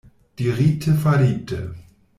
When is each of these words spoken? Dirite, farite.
Dirite, 0.39 0.95
farite. 1.03 1.61